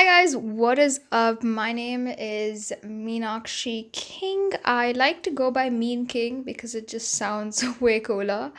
[0.00, 1.42] Hi guys, what is up?
[1.42, 4.52] My name is Meenakshi King.
[4.64, 8.50] I like to go by Mean King because it just sounds way cooler.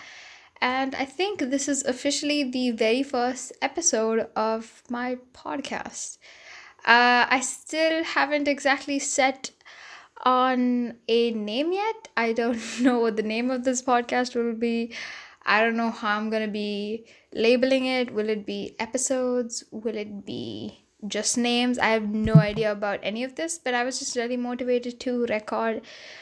[0.62, 6.20] And I think this is officially the very first episode of my podcast.
[6.86, 9.50] Uh, I still haven't exactly set
[10.24, 12.08] on a name yet.
[12.16, 14.94] I don't know what the name of this podcast will be.
[15.44, 18.14] I don't know how I'm gonna be labeling it.
[18.14, 19.64] Will it be episodes?
[19.72, 21.78] Will it be just names.
[21.80, 25.26] I have no idea about any of this, but I was just really motivated to
[25.26, 25.82] record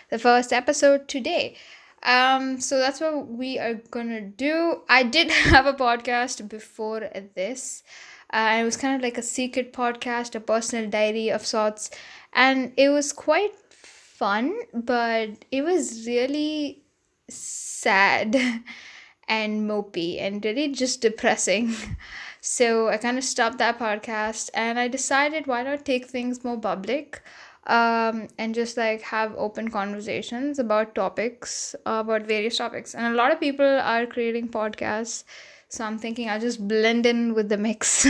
[0.10, 1.56] the first episode today.
[2.04, 4.82] Um, so that's what we are gonna do.
[4.88, 7.84] I did have a podcast before this.
[8.32, 11.90] Uh, it was kind of like a secret podcast, a personal diary of sorts,
[12.34, 16.84] and it was quite fun, but it was really
[17.28, 18.36] sad
[19.28, 21.74] and mopey and really just depressing.
[22.52, 26.60] So I kind of stopped that podcast and I decided why not take things more
[26.60, 27.22] public
[27.68, 32.96] um, and just like have open conversations about topics, uh, about various topics.
[32.96, 35.26] And a lot of people are creating podcasts.
[35.68, 38.08] So I'm thinking I'll just blend in with the mix.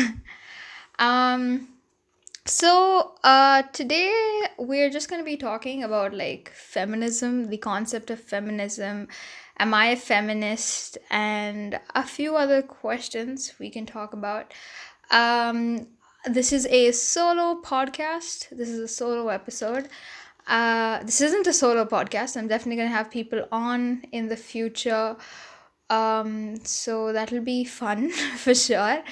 [1.00, 1.68] um,
[2.46, 8.22] so uh, today we're just going to be talking about like feminism, the concept of
[8.22, 9.10] feminism
[9.60, 10.98] Am I a feminist?
[11.10, 14.54] And a few other questions we can talk about.
[15.12, 15.88] Um,
[16.26, 18.50] this is a solo podcast.
[18.50, 19.90] This is a solo episode.
[20.48, 22.38] Uh, this isn't a solo podcast.
[22.38, 25.18] I'm definitely going to have people on in the future.
[25.90, 29.04] Um, so that'll be fun for sure.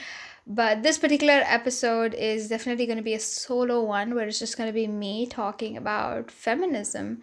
[0.49, 4.57] But this particular episode is definitely going to be a solo one where it's just
[4.57, 7.21] going to be me talking about feminism.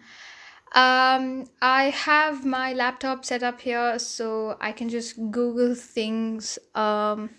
[0.73, 7.29] Um, I have my laptop set up here so I can just Google things um,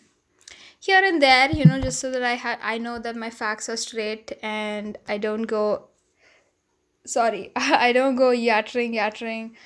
[0.80, 3.68] here and there, you know, just so that I ha- I know that my facts
[3.68, 5.88] are straight and I don't go
[7.04, 9.56] sorry, I don't go yattering yattering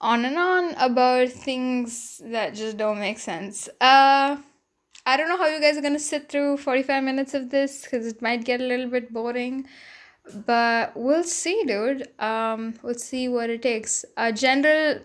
[0.00, 3.68] on and on about things that just don't make sense.
[3.80, 4.38] Uh
[5.06, 8.06] I don't know how you guys are to sit through 45 minutes of this cuz
[8.06, 9.66] it might get a little bit boring
[10.34, 12.08] but we'll see dude.
[12.18, 14.04] Um we'll see what it takes.
[14.16, 15.00] A general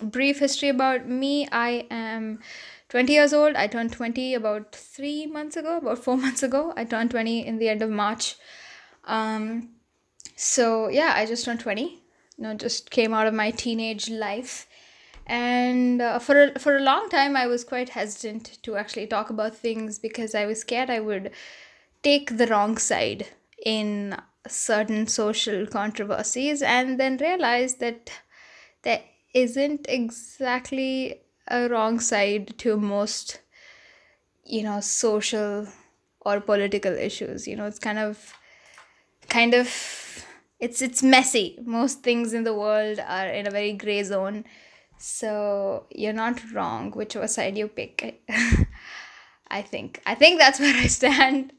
[0.00, 1.48] brief history about me.
[1.50, 2.40] I am
[2.88, 3.54] 20 years old.
[3.56, 6.72] I turned 20 about three months ago about four months ago.
[6.76, 8.36] I turned 20 in the end of march.
[9.04, 9.70] Um
[10.34, 11.98] so yeah i just turned 20 you
[12.38, 14.66] know just came out of my teenage life.
[15.24, 19.30] And uh, for a, for a long time i was quite hesitant to actually talk
[19.30, 21.30] about things because i was scared i would
[22.02, 23.28] take the wrong side
[23.64, 24.16] in
[24.48, 28.10] certain social controversies and then realize that
[28.82, 29.02] there
[29.34, 33.40] isn't exactly a wrong side to most
[34.44, 35.66] you know social
[36.20, 37.46] or political issues.
[37.46, 38.34] You know it's kind of
[39.28, 39.68] kind of
[40.60, 41.58] it's it's messy.
[41.64, 44.44] Most things in the world are in a very gray zone.
[44.98, 48.22] So you're not wrong whichever side you pick.
[49.48, 51.52] I think i think that's where i stand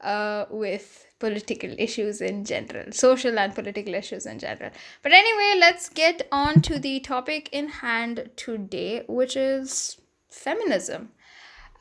[0.00, 4.72] uh, with political issues in general, social and political issues in general.
[5.02, 11.10] But anyway, let's get on to the topic in hand today, which is feminism.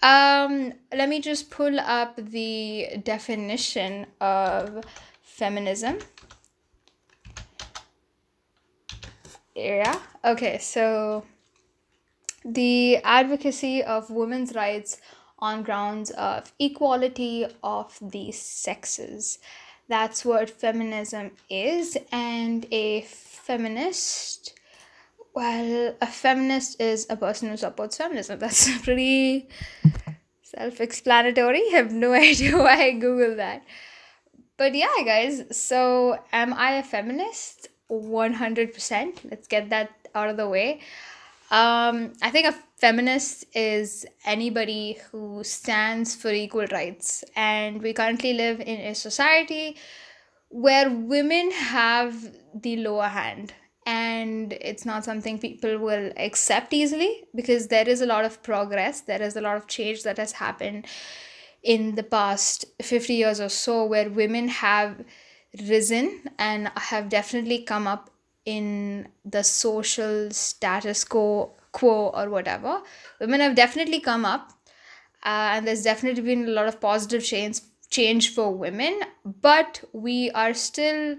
[0.04, 4.84] Um, let me just pull up the definition of
[5.24, 5.98] feminism.
[9.56, 10.00] Yeah.
[10.24, 11.26] Okay, so
[12.46, 15.02] the advocacy of women's rights
[15.42, 19.40] on grounds of equality of the sexes.
[19.88, 24.54] That's what feminism is, and a feminist.
[25.34, 28.40] Well, a feminist is a person who supports feminism.
[28.44, 29.50] That's pretty
[30.44, 31.60] self explanatory.
[31.60, 33.64] I have no idea why I Googled that.
[34.58, 37.70] But yeah, guys, so am I a feminist?
[37.90, 39.30] 100%.
[39.30, 40.82] Let's get that out of the way.
[41.50, 47.24] Um, I think a feminist is anybody who stands for equal rights.
[47.36, 49.78] And we currently live in a society
[50.50, 53.54] where women have the lower hand.
[53.86, 59.02] And it's not something people will accept easily because there is a lot of progress,
[59.02, 60.88] there is a lot of change that has happened
[61.64, 65.04] in the past 50 years or so where women have
[65.68, 68.10] risen and have definitely come up
[68.46, 72.82] in the social status quo quo or whatever
[73.20, 74.52] women have definitely come up
[75.24, 77.60] uh, and there's definitely been a lot of positive change
[77.90, 81.18] change for women but we are still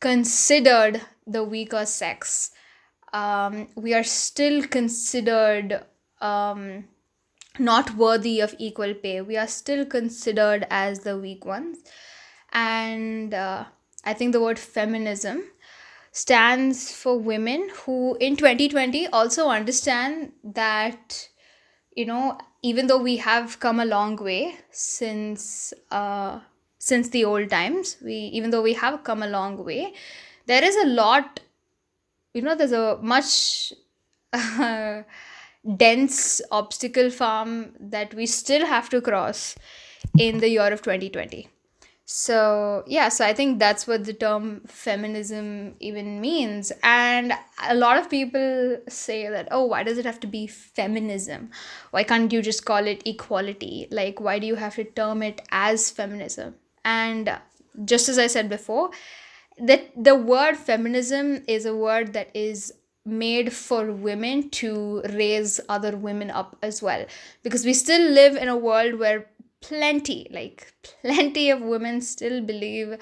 [0.00, 2.50] considered the weaker sex
[3.12, 5.82] um, we are still considered
[6.20, 6.84] um,
[7.58, 9.20] not worthy of equal pay.
[9.20, 11.78] We are still considered as the weak ones.
[12.52, 13.64] And uh,
[14.04, 15.44] I think the word feminism
[16.16, 21.28] stands for women who in 2020 also understand that
[21.94, 26.40] you know even though we have come a long way since uh
[26.78, 29.92] since the old times we even though we have come a long way
[30.46, 31.40] there is a lot
[32.32, 33.74] you know there's a much
[35.76, 39.54] dense obstacle farm that we still have to cross
[40.16, 41.46] in the year of 2020
[42.08, 46.70] so yeah so i think that's what the term feminism even means.
[46.84, 47.32] And
[47.68, 51.50] a lot of people say that oh why does it have to be feminism?
[51.90, 53.88] Why can't you just call it equality?
[53.90, 56.54] Like why do you have to term it as feminism?
[56.84, 57.38] And
[57.84, 58.90] just as i said before
[59.58, 62.72] that the word feminism is a word that is
[63.04, 67.06] made for women to raise other women up as well.
[67.42, 69.26] Because we still live in a world where
[69.68, 70.72] plenty like
[71.02, 72.96] plenty of women still believe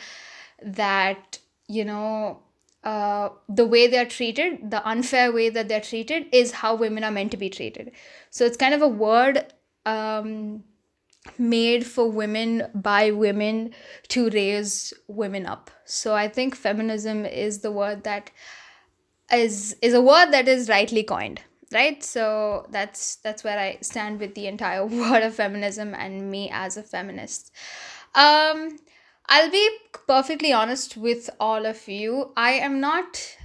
[0.62, 1.38] that
[1.68, 2.40] you know
[2.84, 7.10] uh, the way they're treated the unfair way that they're treated is how women are
[7.10, 7.92] meant to be treated.
[8.30, 9.46] So it's kind of a word
[9.86, 10.64] um,
[11.38, 13.74] made for women by women
[14.08, 15.70] to raise women up.
[15.86, 18.30] So i think feminism is the word that
[19.32, 21.40] is is a word that is rightly coined
[21.74, 22.02] right?
[22.02, 26.76] So that's that's where i stand with the entire word of feminism and me as
[26.76, 27.50] a feminist.
[28.14, 28.78] Um
[29.28, 29.68] i'll be
[30.06, 32.32] perfectly honest with all of you.
[32.36, 33.36] I am not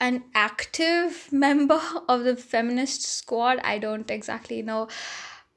[0.00, 3.58] an active member of the feminist squad.
[3.64, 4.88] I don't exactly know.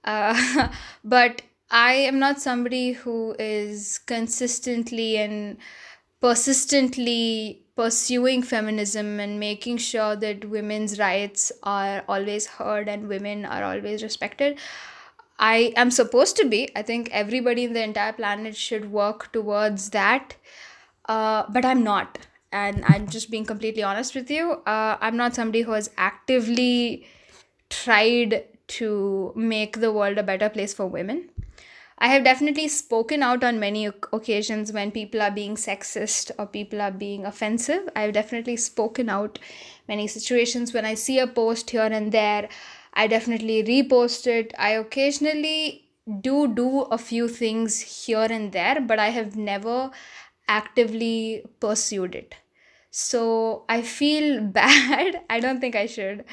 [0.03, 0.69] Uh,
[1.03, 1.41] but
[1.71, 5.57] i am not somebody who is consistently and
[6.21, 13.63] persistently pursuing feminism and making sure that women's rights are always heard and women are
[13.63, 14.59] always respected.
[15.39, 16.69] I am supposed to be.
[16.75, 20.35] I think everybody in the entire planet should work towards that.
[21.09, 22.19] Uh, but I'm not.
[22.51, 24.51] And I'm just being completely honest with you.
[24.67, 27.07] Uh, I'm not somebody who has actively
[27.69, 31.29] tried to make the world a better place for women.
[31.98, 36.81] I have definitely spoken out on many occasions when people are being sexist or people
[36.81, 37.88] are being offensive.
[37.95, 39.40] I've definitely spoken out
[39.88, 42.50] many situations when I see a post here and there.
[42.94, 44.54] I definitely repost it.
[44.57, 45.90] I occasionally
[46.22, 49.92] do do a few things here and there, but I have never
[50.48, 52.36] actively pursued it.
[52.92, 55.22] So I feel bad.
[55.30, 56.25] I don't think I should.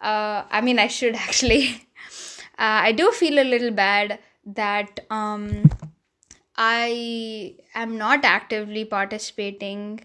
[0.00, 1.88] Uh, I mean, I should actually.
[2.58, 4.18] Uh, I do feel a little bad
[4.54, 5.70] that um,
[6.56, 10.00] I am not actively participating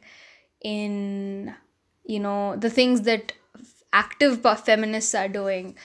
[0.63, 1.53] in
[2.05, 3.33] you know the things that
[3.93, 5.75] active feminists are doing.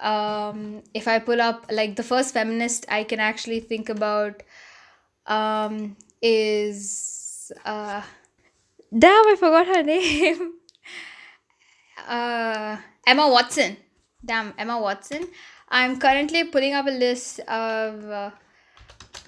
[0.00, 4.42] Um, if i pull up like the first feminist i can actually think about
[5.26, 8.02] um, is uh,
[8.98, 10.54] damn i forgot her name.
[12.06, 12.76] Uh,
[13.06, 13.76] emma watson.
[14.24, 15.28] Damn emma watson
[15.70, 18.30] I'm currently putting up a list of uh,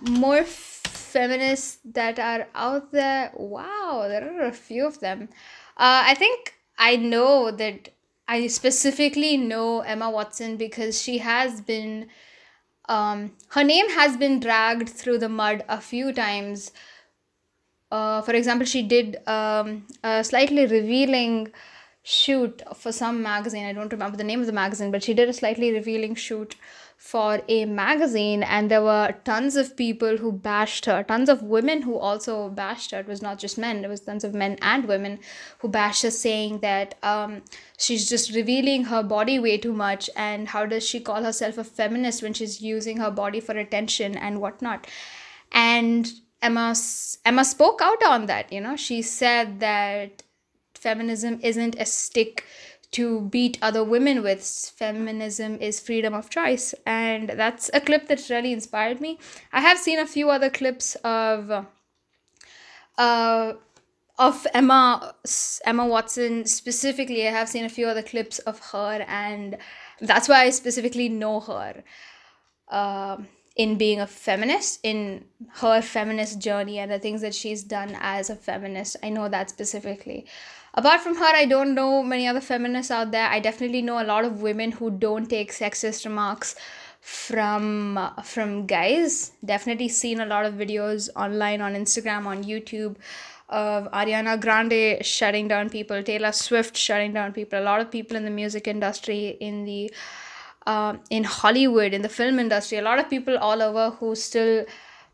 [0.08, 3.30] more feminists that are out there.
[3.34, 5.28] Wow, there are a few of them.
[5.76, 7.90] Uh, I think I know that
[8.26, 12.08] I specifically know Emma Watson because she has been,
[12.88, 16.72] um, her name has been dragged through the mud a few times.
[17.90, 21.52] Uh, for example, she did um, a slightly revealing
[22.02, 23.64] shoot for some magazine.
[23.64, 26.56] I don't remember the name of the magazine, but she did a slightly revealing shoot
[26.96, 31.82] for a magazine, and there were tons of people who bashed her, tons of women
[31.82, 33.00] who also bashed her.
[33.00, 35.18] It was not just men, it was tons of men and women
[35.58, 37.42] who bashed her, saying that um,
[37.76, 41.64] she's just revealing her body way too much, and how does she call herself a
[41.64, 44.86] feminist when she's using her body for attention and whatnot.
[45.50, 46.08] And
[46.40, 46.74] Emma
[47.24, 48.52] Emma spoke out on that.
[48.52, 50.22] You know, she said that
[50.82, 52.44] feminism isn't a stick
[52.92, 54.44] to beat other women with.
[54.76, 56.74] Feminism is freedom of choice.
[56.86, 59.18] And that's a clip that really inspired me.
[59.52, 61.66] I have seen a few other clips of
[62.98, 63.52] uh
[64.18, 65.14] of Emma
[65.64, 67.26] Emma Watson specifically.
[67.26, 69.56] I have seen a few other clips of her and
[70.00, 71.82] that's why I specifically know her.
[72.68, 75.26] Um in being a feminist, in
[75.60, 78.96] her feminist journey and the things that she's done as a feminist.
[79.02, 80.24] I know that specifically
[80.74, 83.28] apart from her i don't know many other feminists out there.
[83.28, 86.54] I definitely know a lot of women who don't take sexist remarks
[87.00, 89.32] from uh, from guys.
[89.44, 92.96] Definitely seen a lot of videos online on instagram on youtube
[93.48, 98.16] of ariana grande shutting down people taylor swift shutting down people a lot of people
[98.16, 99.92] in the music industry in the
[100.66, 104.64] uh, in Hollywood, in the film industry, a lot of people all over who still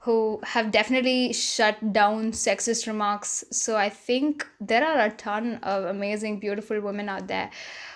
[0.00, 3.44] who have definitely shut down sexist remarks.
[3.50, 7.50] So I think there are a ton of amazing, beautiful women out there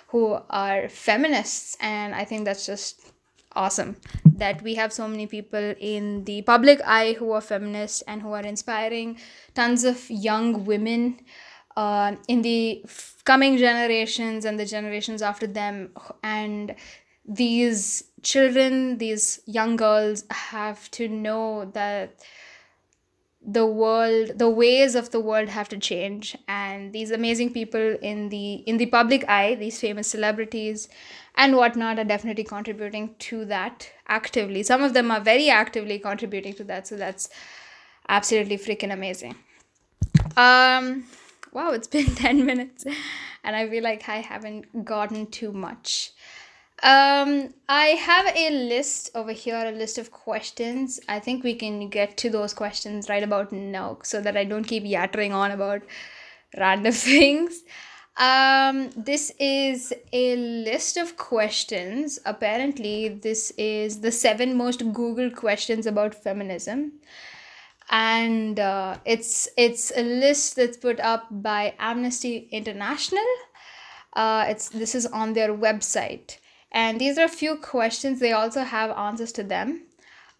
[0.08, 3.12] who are feminists, and I think that's just
[3.54, 3.96] awesome
[4.36, 8.32] that we have so many people in the public eye who are feminists and who
[8.32, 9.18] are inspiring
[9.54, 11.20] tons of young women
[11.76, 12.84] uh, in the
[13.24, 15.90] coming generations and the generations after them
[16.22, 16.74] and
[17.26, 22.14] these children these young girls have to know that
[23.44, 26.36] the world the ways of the world have to change.
[26.46, 30.88] And these amazing people in the in the public eye these famous celebrities
[31.34, 34.62] and whatnot are definitely contributing to that actively.
[34.62, 36.86] Some of them are very actively contributing to that.
[36.86, 37.28] So that's
[38.08, 39.34] absolutely freaking amazing.
[40.36, 41.04] Um
[41.52, 42.84] wow it's been 10 minutes
[43.44, 46.12] and i feel like i haven't gotten too much
[46.82, 50.98] um, I have a list over here, a list of questions.
[51.08, 54.64] I think we can get to those questions right about now so that I don't
[54.64, 55.82] keep yattering on about
[56.58, 57.62] random things.
[58.16, 62.18] Um, this is a list of questions.
[62.26, 66.94] Apparently, this is the seven most Googled questions about feminism.
[67.90, 73.24] And uh, it's it's a list that's put up by Amnesty International.
[74.14, 76.38] Uh, it's this is on their website
[76.72, 79.82] and these are a few questions, they also have answers to them.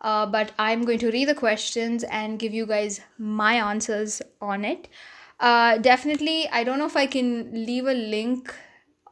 [0.01, 4.65] Uh, but I'm going to read the questions and give you guys my answers on
[4.65, 4.89] it.
[5.39, 8.53] Uh, definitely, I don't know if I can leave a link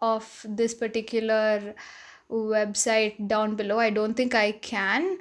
[0.02, 1.74] of this particular
[2.30, 3.78] website down below.
[3.78, 5.18] I don't think I can.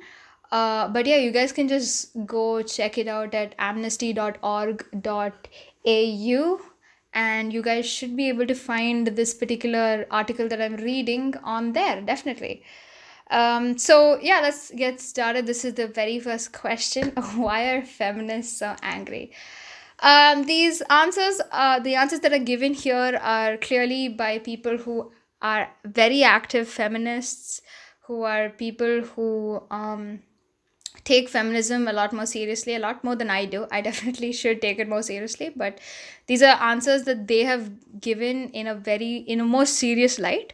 [0.52, 6.60] Uh, but yeah, you guys can just go check it out at amnesty.org.au
[7.14, 11.74] and you guys should be able to find this particular article that I'm reading on
[11.74, 12.64] there, definitely.
[13.32, 15.46] Um, so, yeah, let's get started.
[15.46, 19.32] This is the very first question Why are feminists so angry?
[20.02, 25.12] Um, these answers, uh, the answers that are given here are clearly by people who
[25.42, 27.62] are very active feminists,
[28.04, 30.22] who are people who um,
[31.04, 33.68] take feminism a lot more seriously, a lot more than I do.
[33.72, 35.80] I definitely should take it more seriously, but
[36.28, 40.54] these are answers that they have given in a very in a more serious light,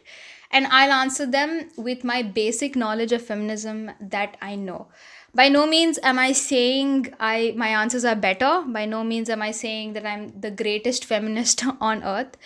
[0.50, 4.88] and I'll answer them with my basic knowledge of feminism that I know.
[5.34, 8.62] By no means am I saying I my answers are better.
[8.66, 12.36] By no means am I saying that I'm the greatest feminist on earth.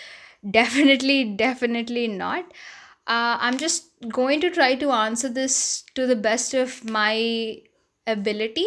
[0.59, 2.45] Definitely, definitely not.
[3.07, 7.61] Uh, I'm just going to try to answer this to the best of my
[8.13, 8.67] ability.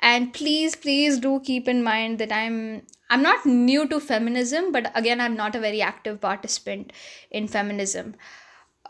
[0.00, 4.90] And please please do keep in mind that i'm i'm not new to feminism but
[4.96, 6.92] again i'm not a very active participant
[7.30, 8.16] in feminism.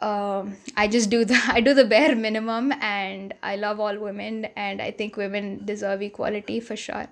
[0.01, 4.47] Um, i just do the i do the bare minimum and i love all women
[4.57, 7.07] and i think women deserve equality for sure.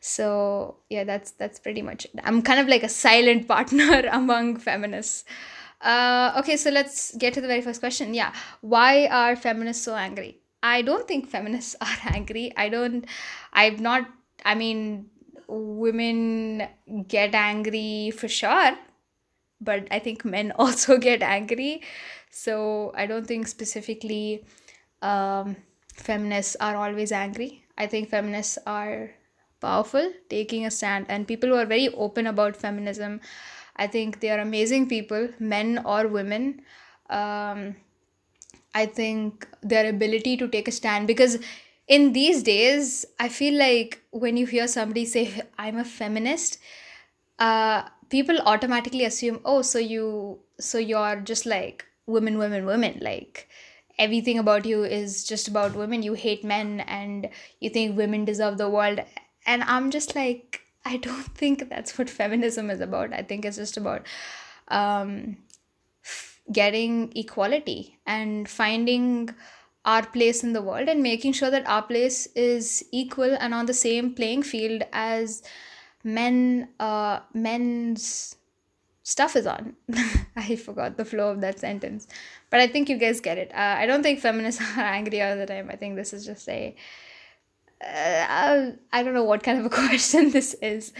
[0.00, 2.20] So yeah that's that's pretty much it.
[2.24, 5.24] i'm kind of like a silent partner among feminists.
[5.80, 8.14] Uh, okay so let's get to the very first question.
[8.14, 12.52] Yeah why are feminists so angry I don't think feminists are angry.
[12.56, 13.06] I don't,
[13.52, 14.08] I'm not,
[14.44, 15.10] I mean,
[15.48, 16.68] women
[17.06, 18.76] get angry for sure,
[19.60, 21.82] but I think men also get angry.
[22.30, 24.44] So I don't think specifically
[25.02, 25.56] um,
[25.94, 27.64] feminists are always angry.
[27.76, 29.10] I think feminists are
[29.60, 33.20] powerful, taking a stand, and people who are very open about feminism.
[33.76, 36.62] I think they are amazing people, men or women.
[37.08, 37.76] Um,
[38.78, 41.38] I think their ability to take a stand because
[41.88, 46.58] in these days, I feel like when you hear somebody say, I'm a feminist,
[47.38, 52.98] uh, people automatically assume, oh, so you, so you're just like women, women, women.
[53.00, 53.48] Like
[53.98, 56.02] everything about you is just about women.
[56.02, 57.28] You hate men and
[57.60, 59.00] you think women deserve the world.
[59.46, 63.12] And I'm just like, I don't think that's what feminism is about.
[63.12, 64.06] I think it's just about
[64.68, 65.38] um,
[66.52, 69.30] getting equality and finding
[69.84, 73.66] our place in the world and making sure that our place is equal and on
[73.66, 75.42] the same playing field as
[76.04, 78.36] men uh men's
[79.02, 79.74] stuff is on.
[80.36, 82.06] I forgot the flow of that sentence
[82.50, 83.50] but i think you guys get it.
[83.52, 85.68] Uh, i don't think feminists are angry all the time.
[85.70, 86.74] I think this is just a
[87.80, 90.92] uh, i don't know what kind of a question this is.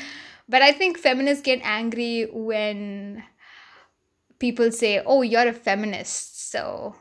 [0.49, 3.23] But i think feminists get angry when
[4.39, 6.95] people say, "Oh, you're a feminist." So,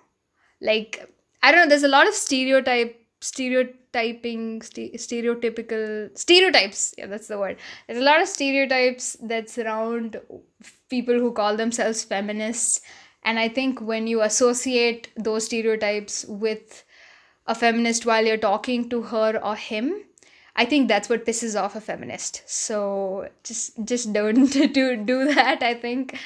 [0.61, 1.09] like,
[1.43, 1.69] I don't know.
[1.69, 6.93] There's a lot of stereotype, stereotyping, st- stereotypical stereotypes.
[6.97, 7.57] Yeah, that's the word.
[7.87, 10.19] There's a lot of stereotypes that surround
[10.89, 12.81] people who call themselves feminists,
[13.23, 16.83] and i think when you associate those stereotypes with
[17.47, 20.03] a feminist while you're talking to her or him
[20.55, 25.63] i think that's what pisses off a feminist so just just don't do do that
[25.63, 26.17] i think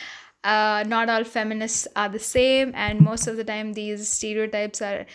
[0.44, 5.06] uh, not all feminists are the same and most of the time these stereotypes are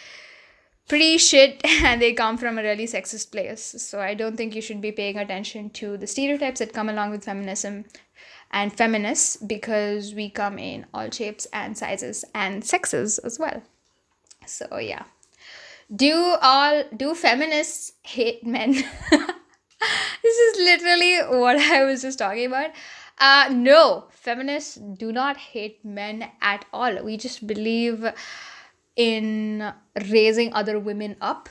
[0.89, 3.75] pretty shit and they come from a really sexist place.
[3.79, 7.11] So i don't think you should be paying attention to the stereotypes that come along
[7.11, 7.85] with feminism
[8.51, 13.63] and feminists because we come in all shapes and sizes and sexes as well.
[14.47, 15.05] So yeah.
[15.95, 18.85] Do all do feminists hate men?
[20.23, 22.71] This is literally what i was just talking about
[23.19, 27.03] uh no feminists do not hate men at all.
[27.03, 28.05] We just believe
[28.97, 29.73] in
[30.11, 31.49] raising other women up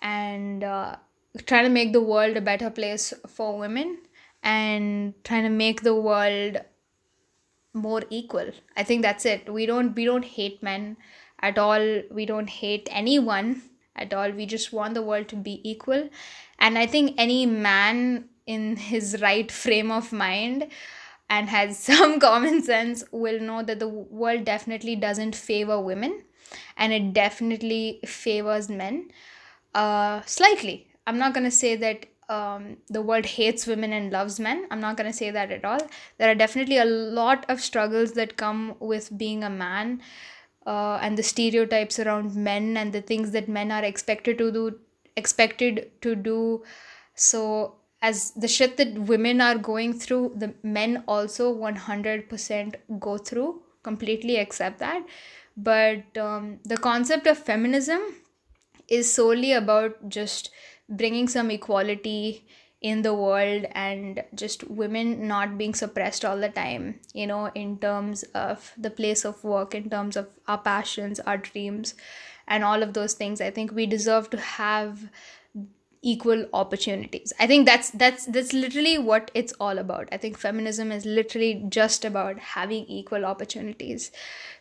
[0.00, 0.96] and uh,
[1.46, 3.98] trying to make the world a better place for women
[4.42, 6.58] and trying to make the world
[7.74, 8.50] more equal.
[8.76, 9.52] I think that's it.
[9.52, 10.96] We don't we don't hate men
[11.40, 12.02] at all.
[12.10, 13.62] We don't hate anyone
[13.96, 14.30] at all.
[14.30, 16.08] We just want the world to be equal.
[16.58, 20.68] And i think any man in his right frame of mind
[21.36, 26.22] and has some common sense will know that the world definitely doesn't favor women
[26.76, 29.04] and it definitely favors men
[29.74, 34.40] uh, slightly i'm not going to say that um, the world hates women and loves
[34.40, 34.66] men.
[34.70, 35.80] I'm not going to say that at all.
[36.18, 40.00] There are definitely a lot of struggles that come with being a man
[40.66, 44.78] uh, and the stereotypes around men and the things that men are expected to do
[45.14, 46.62] expected to do
[47.14, 53.62] so as the shit that women are going through the men also 100% go through.
[53.82, 55.04] Completely accept that.
[55.56, 58.00] But um, the concept of feminism
[58.88, 60.50] is solely about just
[60.88, 62.46] bringing some equality
[62.80, 67.78] in the world and just women not being suppressed all the time you know in
[67.78, 71.94] terms of the place of work in terms of our passions our dreams
[72.48, 73.40] and all of those things.
[73.40, 75.08] I think we deserve to have
[76.02, 80.90] equal opportunities i think that's that's that's literally what it's all about i think feminism
[80.90, 84.10] is literally just about having equal opportunities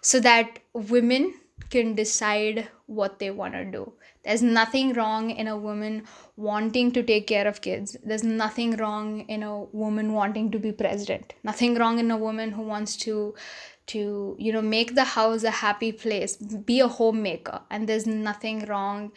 [0.02, 1.34] so that women
[1.70, 3.92] can decide what they want to do
[4.24, 6.04] there's nothing wrong in a woman
[6.36, 7.98] wanting to take care of kids.
[8.04, 11.34] There's nothing wrong in a woman wanting to be president.
[11.44, 13.34] Nothing wrong in a woman who wants to
[13.88, 17.62] to you know make the house a happy place, be a homemaker.
[17.72, 19.12] And there's nothing wrong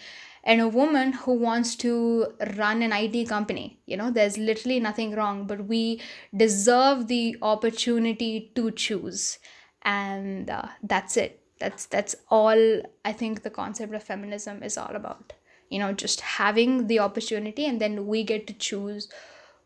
[0.45, 2.27] in a woman who wants to
[2.57, 3.81] run an IT company.
[3.87, 6.03] You know, there's literally nothing wrong, but we
[6.37, 9.39] deserve the opportunity to choose.
[9.83, 11.41] And uh, that's it.
[11.61, 15.33] That's that's all i think the concept of feminism is all about.
[15.71, 19.09] You know just having the opportunity and then we get to choose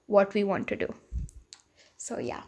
[0.06, 0.94] what we want to do.
[1.96, 2.42] So yeah.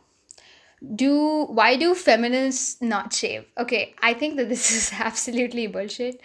[0.95, 3.45] Do why do feminists not shave?
[3.59, 6.21] Okay i think that this is absolutely bullshit.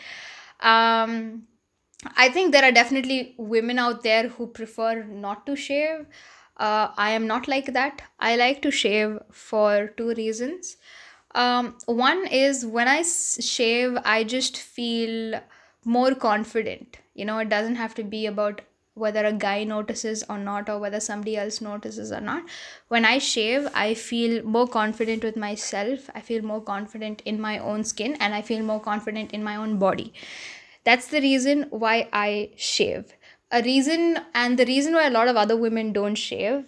[0.60, 1.48] Um
[2.18, 6.06] i think there are definitely women out there who prefer not to shave
[6.58, 10.78] uh, i am not like that i like to shave for two reasons
[11.34, 15.42] um, one is when I shave, I just feel
[15.84, 16.98] more confident.
[17.14, 18.62] You know, it doesn't have to be about
[18.94, 22.44] whether a guy notices or not, or whether somebody else notices or not.
[22.88, 26.10] When I shave, I feel more confident with myself.
[26.16, 29.58] I feel more confident in my own skin, and I feel more confident in my
[29.58, 30.14] own body.
[30.86, 33.14] That's the reason why I shave.
[33.52, 36.66] A reason, and the reason why a lot of other women don't shave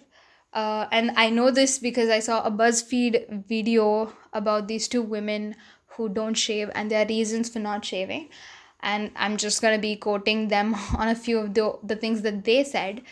[0.52, 5.54] uh, and I know this because I saw a BuzzFeed video about these two women
[5.86, 8.28] who don't shave and their reasons for not shaving.
[8.80, 12.22] And I'm just going to be quoting them on a few of the, the things
[12.22, 13.02] that they said.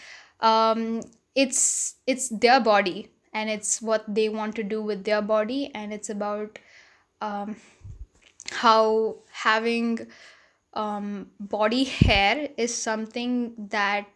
[0.40, 1.02] Um,
[1.34, 5.92] it's it's their body and it's what they want to do with their body and
[5.92, 6.58] it's about
[7.20, 7.56] um,
[8.50, 10.06] how having
[10.76, 14.06] um, body hair is something that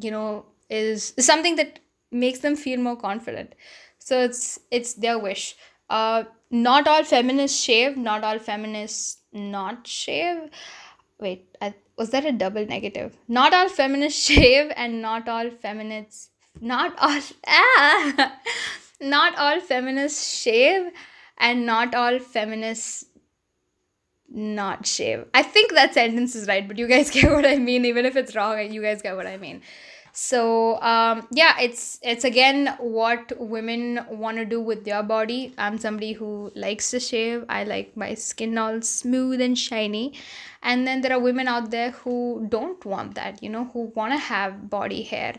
[0.00, 1.78] you know is, something that
[2.10, 3.54] makes them feel more confident.
[3.98, 5.56] So it's it's their wish.
[5.88, 10.38] Uh not all feminists shave not all feminists not shave.
[11.20, 13.16] Wait I, was that a double negative?
[13.28, 18.38] Not all feminists shave and not all feminists not all ah,
[19.00, 20.90] not all feminists shave
[21.38, 23.04] and not all feminists
[24.28, 25.24] not shave.
[25.34, 27.84] I think that sentence is right but you guys get what i mean.
[27.84, 29.62] Even if it's wrong you guys get what i mean.
[30.12, 35.54] So um, yeah it's it's again what women want to do with their body.
[35.58, 37.44] I'm somebody who likes to shave.
[37.50, 40.14] I like my skin all smooth and shiny.
[40.62, 44.14] And then there are women out there who don't want that you know who want
[44.14, 45.34] to have body hair.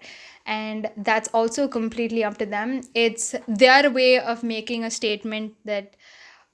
[0.45, 2.81] And that's also completely up to them.
[2.93, 5.95] It's their way of making a statement that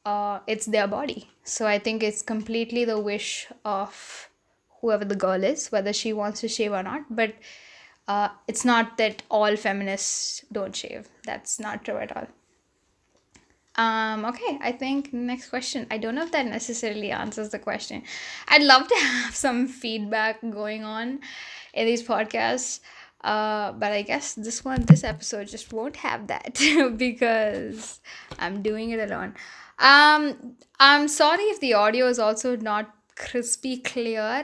[0.06, 1.30] uh, it's their body.
[1.44, 4.30] So I think it's completely the wish of
[4.82, 7.04] whoever the girl is, whether she wants to shave or not.
[7.10, 7.36] But
[8.08, 11.08] uh, it's not that all feminists don't shave.
[11.26, 12.28] That's not true at all.
[13.76, 15.88] Um, okay, I think next question.
[15.90, 18.04] I don't know if that necessarily answers the question.
[18.48, 21.22] I'd love to have some feedback going on
[21.74, 22.82] in these podcasts.
[23.24, 26.60] Uh, but I guess this one, this episode just won't have that
[26.98, 28.02] because
[28.38, 29.34] I'm doing it alone.
[29.80, 34.44] Um, I'm sorry if the audio is also not crispy clear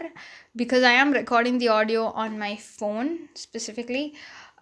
[0.55, 4.15] because I am recording the audio on my phone specifically.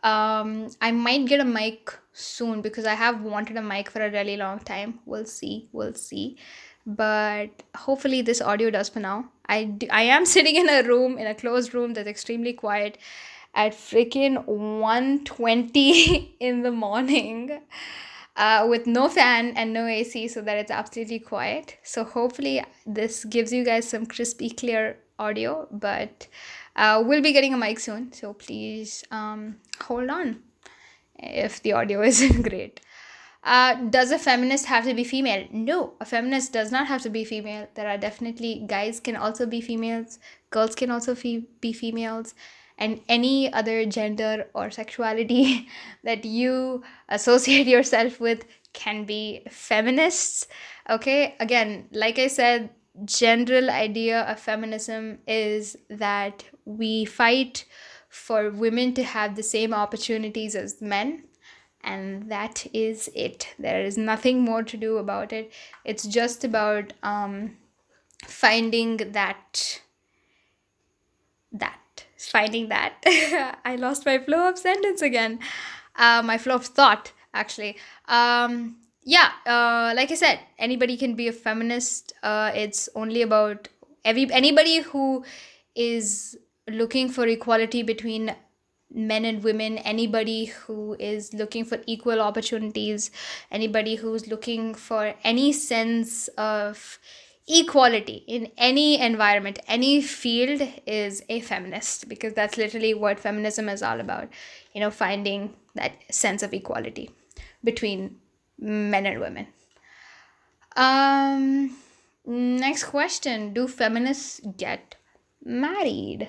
[0.03, 4.11] Um, I might get a mic soon because I have wanted a mic for a
[4.11, 4.99] really long time.
[5.05, 6.37] We'll see, we'll see.
[6.85, 9.29] But hopefully, this audio does for now.
[9.47, 12.97] I, do, I am sitting in a room, in a closed room that's extremely quiet
[13.55, 17.59] at freaking 120 in the morning
[18.37, 21.77] uh, with no fan and no AC so that it's absolutely quiet.
[21.83, 26.27] So hopefully this gives you guys some crispy, clear audio, but
[26.75, 28.13] uh, we'll be getting a mic soon.
[28.13, 30.43] So please um, hold on
[31.17, 32.79] if the audio isn't great.
[33.43, 35.47] Uh, does a feminist have to be female?
[35.51, 37.67] No, a feminist does not have to be female.
[37.75, 40.19] There are definitely guys can also be females,
[40.49, 42.35] girls can also fe- be females,
[42.77, 45.67] and any other gender or sexuality
[46.03, 50.47] that you associate yourself with can be feminists.
[50.89, 52.69] Okay, again, like I said,
[53.05, 57.65] general idea of feminism is that we fight
[58.09, 61.23] for women to have the same opportunities as men
[61.81, 65.51] and that is it there is nothing more to do about it
[65.85, 67.55] it's just about um,
[68.25, 69.81] finding that
[71.51, 71.79] that
[72.17, 72.95] finding that.
[73.65, 75.39] I lost my flow of sentence again.
[75.95, 77.77] Uh, my flow of thought actually.
[78.07, 82.13] Um, yeah uh, like i said anybody can be a feminist.
[82.23, 83.69] Uh, it's only about
[84.03, 85.23] every anybody who
[85.75, 86.37] is
[86.69, 88.35] looking for equality between
[88.93, 93.11] men and women anybody who is looking for equal opportunities
[93.51, 96.99] anybody who's looking for any sense of
[97.47, 103.81] equality in any environment any field is a feminist because that's literally what feminism is
[103.81, 104.27] all about
[104.73, 107.09] you know finding that sense of equality
[107.63, 108.17] between
[108.59, 109.47] men and women.
[110.75, 111.77] Um
[112.25, 113.53] next question.
[113.53, 114.95] Do feminists get
[115.43, 116.27] married?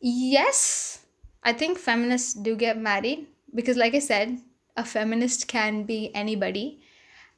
[0.00, 1.00] Yes.
[1.42, 4.38] I think feminists do get married because like i said
[4.76, 6.80] a feminist can be anybody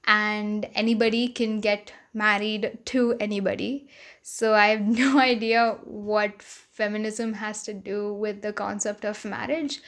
[0.04, 3.88] and anybody can get married to anybody.
[4.22, 9.80] So i have no idea what feminism has to do with the concept of marriage.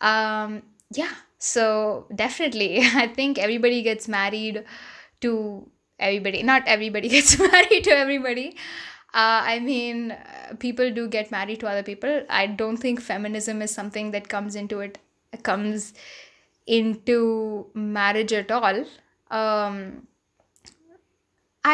[0.00, 2.80] Um yeah so definitely.
[2.82, 4.64] I think everybody gets married
[5.20, 6.42] to everybody.
[6.42, 8.56] Not everybody gets married to everybody.
[9.14, 12.24] Uh, I mean, uh, people do get married to other people.
[12.28, 14.98] I don't think feminism is something that comes into it,
[15.42, 15.94] comes
[16.66, 18.84] into marriage at all.
[19.30, 20.07] Um,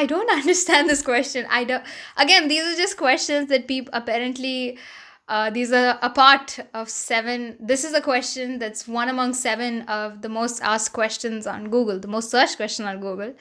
[0.01, 1.47] I don't understand this question.
[1.51, 1.85] I don't.
[2.17, 4.79] Again, these are just questions that people apparently.
[5.27, 7.57] Uh, these are a part of seven.
[7.59, 11.99] This is a question that's one among seven of the most asked questions on Google,
[11.99, 13.33] the most searched question on Google.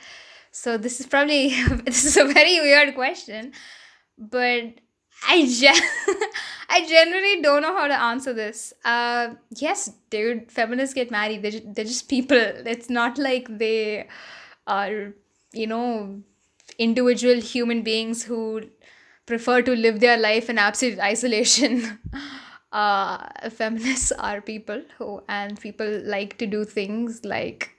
[0.51, 1.49] So this is probably
[1.85, 3.51] this is a very weird question
[4.17, 4.63] but
[5.27, 5.75] I gen-
[6.69, 8.73] I generally don't know how to answer this.
[8.83, 11.41] Uh, yes, dude, feminists get married.
[11.41, 12.37] They're, they're just people.
[12.37, 14.07] It's not like they
[14.67, 15.13] are,
[15.53, 16.23] you know,
[16.77, 18.63] individual human beings who
[19.25, 21.99] prefer to live their life in absolute isolation.
[22.71, 27.69] uh, feminists are people who, and people like to do things like,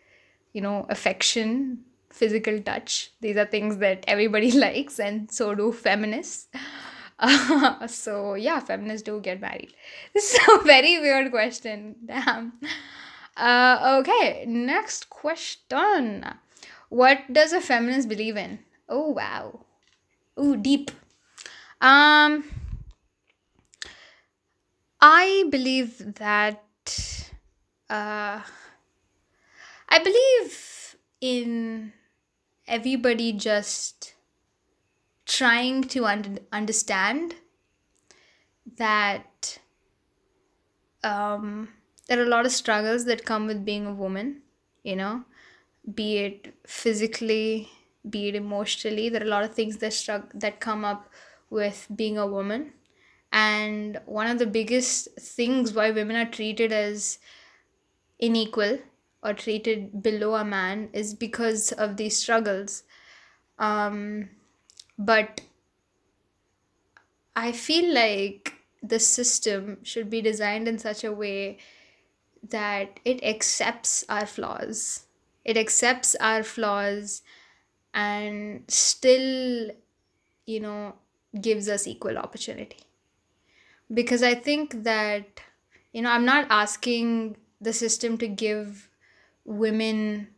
[0.52, 1.80] you know, affection,
[2.10, 3.12] physical touch.
[3.20, 6.48] These are things that everybody likes, and so do feminists.
[7.18, 9.74] Uh, so yeah, feminists do get married.
[10.14, 11.96] This is a very weird question.
[12.06, 12.54] Damn.
[13.36, 16.24] Uh, okay, next question.
[16.88, 18.60] What does a feminist believe in?
[18.88, 19.64] Oh wow.
[20.40, 20.90] Ooh, deep.
[21.80, 22.44] Um
[25.00, 26.64] I believe that
[27.90, 28.40] uh
[29.88, 31.92] I believe in
[32.68, 34.14] everybody just
[35.26, 37.34] trying to un- understand
[38.76, 39.58] that
[41.02, 41.68] um,
[42.08, 44.42] there are a lot of struggles that come with being a woman,
[44.82, 45.24] you know,
[45.94, 47.68] be it physically,
[48.08, 49.08] be it emotionally.
[49.08, 51.08] There are a lot of things that struggle that come up
[51.50, 52.72] with being a woman.
[53.32, 57.18] And one of the biggest things why women are treated as
[58.20, 58.78] unequal
[59.22, 62.84] or treated below a man is because of these struggles.
[63.58, 64.30] Um,
[64.98, 65.40] but
[67.34, 71.58] I feel like the system should be designed in such a way
[72.48, 75.06] that it accepts our flaws.
[75.44, 77.22] It accepts our flaws
[77.94, 79.70] and still,
[80.46, 80.94] you know,
[81.40, 82.78] gives us equal opportunity.
[83.92, 85.40] Because I think that,
[85.92, 88.88] you know, I'm not asking the system to give
[89.44, 90.28] women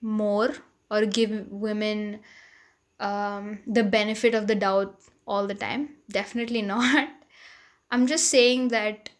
[0.00, 0.54] more
[0.90, 2.20] or give women
[3.00, 5.90] um, the benefit of the doubt all the time.
[6.10, 7.10] Definitely not.
[7.90, 9.10] I'm just saying that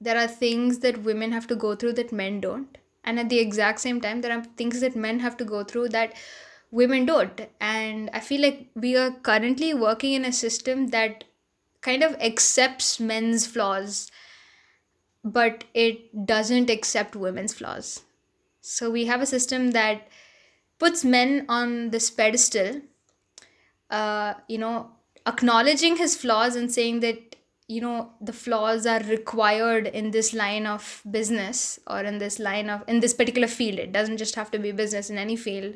[0.00, 2.78] there are things that women have to go through that men don't.
[3.06, 5.90] And at the exact same time, there are things that men have to go through
[5.90, 6.14] that
[6.72, 7.40] women don't.
[7.60, 11.24] And I feel like we are currently working in a system that
[11.80, 14.10] kind of accepts men's flaws,
[15.22, 18.02] but it doesn't accept women's flaws.
[18.60, 20.08] So we have a system that
[20.80, 22.82] puts men on this pedestal,
[23.88, 24.90] uh, you know,
[25.24, 27.36] acknowledging his flaws and saying that,
[27.68, 32.70] you know, the flaws are required in this line of business or in this line
[32.70, 33.78] of, in this particular field.
[33.78, 35.74] It doesn't just have to be business in any field.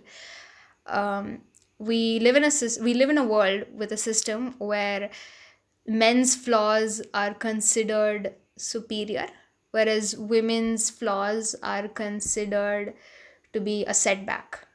[0.87, 1.42] Um,
[1.79, 2.50] we live in a
[2.83, 5.11] we live in a world with a system where
[5.87, 9.26] men's flaws are considered superior
[9.70, 12.92] whereas women's flaws are considered
[13.55, 14.68] to be a setback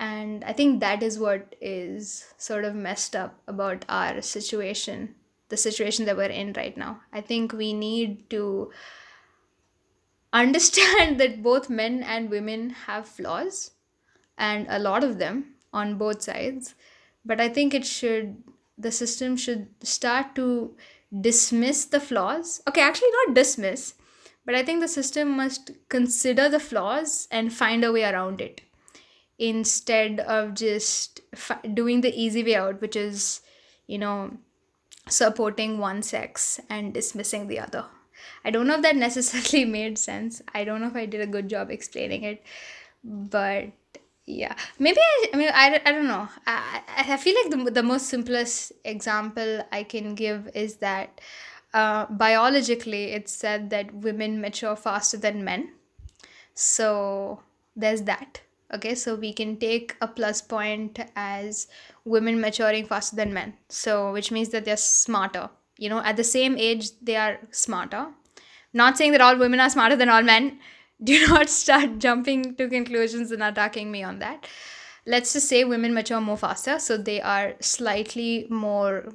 [0.00, 5.14] and I think that is what is sort of messed up about our situation,
[5.50, 7.02] the situation that we're in right now.
[7.12, 8.72] I think we need to
[10.32, 13.72] understand that both men and women have flaws,
[14.38, 16.74] and a lot of them on both sides.
[17.24, 18.42] But I think it should,
[18.78, 20.74] the system should start to
[21.20, 22.62] dismiss the flaws.
[22.66, 23.94] Okay, actually, not dismiss,
[24.46, 28.62] but I think the system must consider the flaws and find a way around it
[29.38, 31.20] instead of just
[31.74, 33.40] doing the easy way out, which is,
[33.86, 34.38] you know,
[35.08, 37.86] supporting one sex and dismissing the other.
[38.44, 40.42] I don't know if that necessarily made sense.
[40.54, 42.42] I don't know if I did a good job explaining it,
[43.04, 43.66] but
[44.26, 46.28] yeah, maybe I, I mean, I, I don't know.
[46.46, 51.20] I, I feel like the, the most simplest example I can give is that
[51.72, 55.72] uh, biologically it's said that women mature faster than men.
[56.54, 57.42] So
[57.74, 58.42] there's that.
[58.72, 61.66] Okay, so we can take a plus point as
[62.04, 63.54] women maturing faster than men.
[63.68, 65.50] So, which means that they're smarter.
[65.76, 68.08] You know, at the same age, they are smarter.
[68.72, 70.60] Not saying that all women are smarter than all men.
[71.02, 74.46] Do not start jumping to conclusions and attacking me on that.
[75.06, 79.14] Let's just say women mature more faster, so they are slightly more,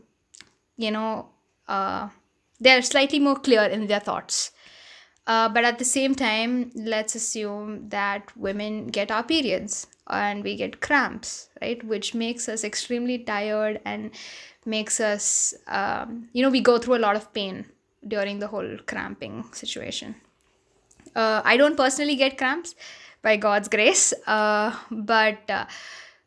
[0.77, 1.29] you know,
[1.67, 2.09] uh,
[2.59, 4.51] they're slightly more clear in their thoughts
[5.27, 10.55] uh, but at the same time, let's assume that women get our periods and we
[10.55, 11.83] get cramps, right?
[11.83, 14.11] Which makes us extremely tired and
[14.65, 17.65] makes us, um, you know, we go through a lot of pain
[18.07, 20.15] during the whole cramping situation.
[21.15, 22.75] Uh, I don't personally get cramps
[23.23, 25.65] by God's grace, uh, but uh,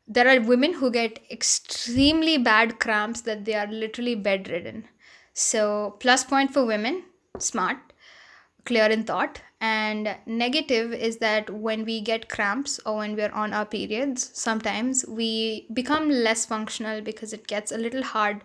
[0.08, 4.88] there are women who get extremely bad cramps that they are literally bedridden.
[5.34, 7.04] So, plus point for women,
[7.38, 7.87] smart
[8.64, 9.40] clear in thought.
[9.60, 15.04] And negative is that when we get cramps or when we're on our periods sometimes
[15.08, 18.42] we become less functional because it gets a little hard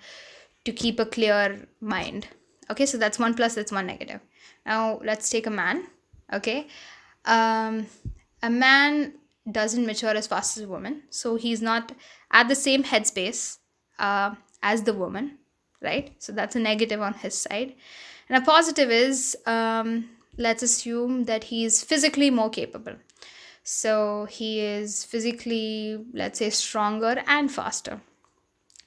[0.66, 2.28] to keep a clear mind.
[2.72, 4.22] Okay so that's one plus that's one negative.
[4.66, 5.86] Now let's take a man.
[6.34, 6.68] Okay
[7.26, 7.86] um,
[8.42, 9.14] a man
[9.52, 11.92] doesn't mature as fast as a woman so he's not
[12.32, 13.58] at the same headspace
[14.00, 15.38] uh, as the woman
[15.84, 16.16] right?
[16.18, 17.76] So that's a negative on his side
[18.30, 22.96] and a positive is um, let's assume that he is physically more capable.
[23.64, 28.02] So he is physically, let's say, stronger and faster.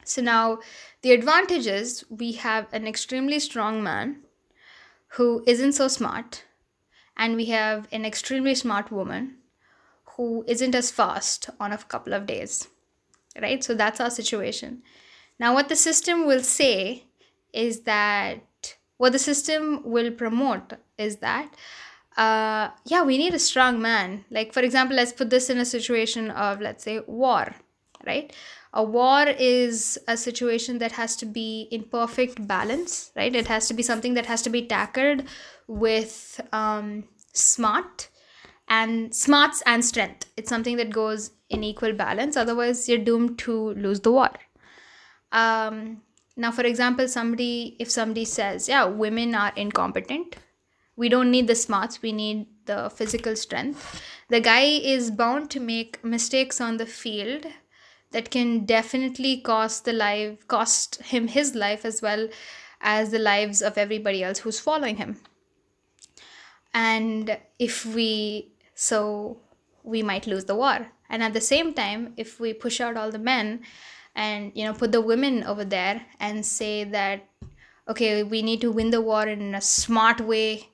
[0.05, 0.59] So now
[1.03, 4.22] the advantage is we have an extremely strong man
[5.11, 6.44] who isn't so smart,
[7.16, 9.37] and we have an extremely smart woman
[10.16, 12.68] who isn't as fast on a couple of days.
[13.40, 13.62] Right?
[13.62, 14.83] So that's our situation.
[15.38, 17.05] Now, what the system will say
[17.53, 18.40] is that
[18.99, 21.55] what the system will promote is that
[22.17, 24.25] uh, yeah we need a strong man.
[24.31, 27.55] Like for example let's put this in a situation of let's say war
[28.07, 28.33] right?
[28.73, 33.35] A war is a situation that has to be in perfect balance right?
[33.35, 35.25] It has to be something that has to be tackled
[35.67, 38.09] with um, smart
[38.69, 40.31] and smarts and strength.
[40.37, 42.37] It's something that goes in equal balance.
[42.37, 44.31] Otherwise you're doomed to lose the war.
[45.33, 46.03] Um,
[46.37, 50.37] now for example somebody if somebody says yeah women are incompetent
[50.96, 54.03] we don't need the smarts we need the physical strength.
[54.29, 57.46] The guy is bound to make mistakes on the field
[58.11, 62.29] that can definitely cost the life cost him his life as well
[62.81, 65.20] as the lives of everybody else who's following him.
[66.75, 69.38] And if we so
[69.83, 70.88] we might lose the war.
[71.09, 73.61] And at the same time, if we push out all the men
[74.16, 77.29] and you know put the women over there and say that
[77.88, 80.68] okay, we need to win the war in a smart way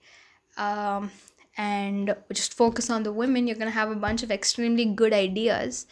[0.56, 1.10] um,
[1.56, 5.12] and just focus on the women, you're going to have a bunch of extremely good
[5.12, 5.86] ideas,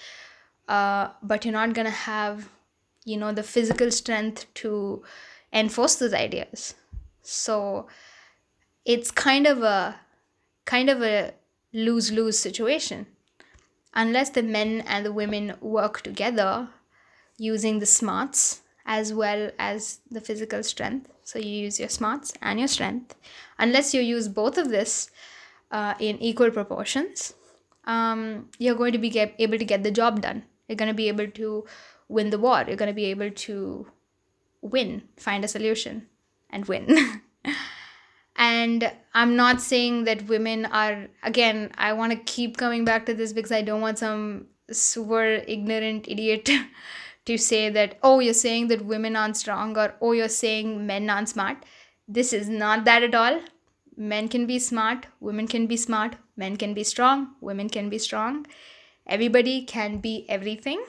[0.68, 2.48] uh, but you're not going to have,
[3.04, 5.02] you know, the physical strength to
[5.52, 6.74] enforce those ideas.
[7.22, 7.88] So
[8.84, 9.96] it's kind of a
[10.64, 11.34] kind of a
[11.72, 13.06] lose lose situation.
[13.92, 16.68] Unless the men and the women work together
[17.40, 21.10] using the smarts as well as the physical strength.
[21.24, 23.14] So you use your smarts and your strength.
[23.58, 25.10] Unless you use both of this
[25.70, 27.32] uh, in equal proportions,
[27.84, 30.42] um, you're going to be get, able to get the job done.
[30.68, 31.64] You're going to be able to
[32.08, 32.64] win the war.
[32.66, 33.86] You're going to be able to
[34.60, 36.08] win, find a solution,
[36.50, 37.22] and win.
[38.36, 43.14] and I'm not saying that women are, again, I want to keep coming back to
[43.14, 46.50] this because I don't want some super ignorant idiot
[47.30, 51.08] to say that, oh, you're saying that women aren't strong or oh, you're saying men
[51.08, 51.64] aren't smart.
[52.08, 53.40] This is not that at all.
[53.96, 57.98] Men can be smart, women can be smart, men can be strong, women can be
[57.98, 58.46] strong.
[59.06, 60.82] Everybody can be everything.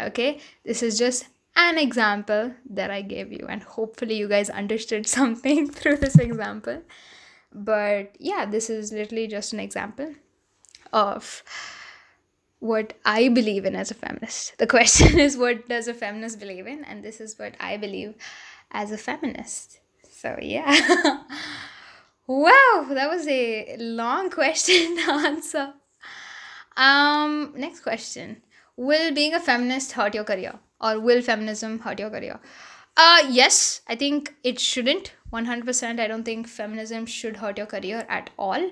[0.00, 5.06] Okay, this is just an example that I gave you, and hopefully, you guys understood
[5.16, 6.82] something through this example.
[7.52, 10.14] But yeah, this is literally just an example
[10.92, 11.42] of
[12.62, 14.56] what I believe in as a feminist.
[14.58, 16.84] The question is, what does a feminist believe in?
[16.84, 18.14] And this is what I believe
[18.70, 19.80] as a feminist.
[20.08, 20.70] So, yeah.
[22.28, 25.74] wow, that was a long question to answer.
[26.76, 28.42] Um, next question
[28.76, 30.60] Will being a feminist hurt your career?
[30.80, 32.38] Or will feminism hurt your career?
[32.96, 35.14] Uh, yes, I think it shouldn't.
[35.32, 35.98] 100%.
[35.98, 38.70] I don't think feminism should hurt your career at all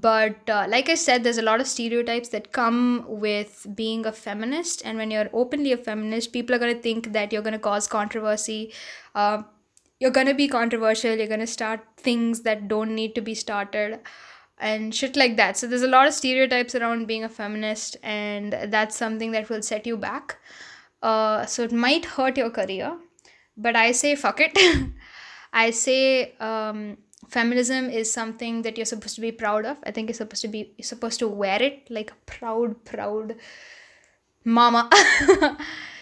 [0.00, 4.12] but uh, like i said there's a lot of stereotypes that come with being a
[4.12, 4.82] feminist.
[4.84, 7.58] And when you're openly a feminist people are going to think that you're going to
[7.58, 8.72] cause controversy.
[9.14, 9.42] Uh,
[9.98, 11.14] you're going to be controversial.
[11.14, 14.00] You're going to start things that don't need to be started
[14.58, 15.56] and shit like that.
[15.56, 19.62] So there's a lot of stereotypes around being a feminist and that's something that will
[19.62, 20.38] set you back.
[21.02, 22.96] Uh, so it might hurt your career
[23.56, 24.58] but i say fuck it.
[25.52, 26.96] I say um,
[27.28, 29.78] feminism is something that you're supposed to be proud of.
[29.84, 33.36] I think you're supposed to be supposed to wear it like a proud, proud
[34.44, 34.90] mama.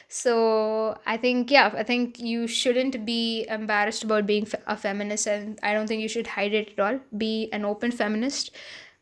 [0.09, 5.59] so I think yeah, I think you shouldn't be embarrassed about being a feminist, and
[5.63, 7.01] I don't think you should hide it at all.
[7.17, 8.51] Be an open feminist.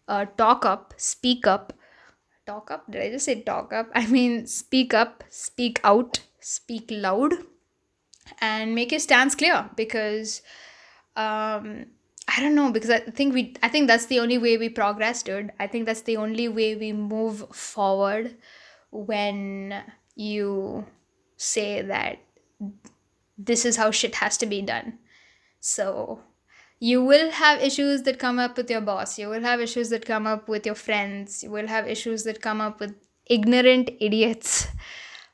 [0.06, 1.72] Uh, talk up, speak up.
[2.46, 2.90] Talk up?
[2.90, 3.90] Did I just say talk up?
[3.94, 7.34] I mean, speak up, speak out, speak loud,
[8.40, 10.40] and make your stance clear because
[11.14, 11.86] um,
[12.28, 15.22] I don't know because I think we I think that's the only way we progress,
[15.22, 15.50] dude.
[15.58, 18.36] I think that's the only way we move forward
[18.90, 19.82] when
[20.14, 20.86] you
[21.36, 22.18] say that
[23.38, 24.98] this is how shit has to be done.
[25.60, 26.20] So
[26.80, 29.18] you will have issues that come up with your boss.
[29.18, 31.42] You will have issues that come up with your friends.
[31.42, 32.94] You will have issues that come up with
[33.26, 34.66] ignorant idiots.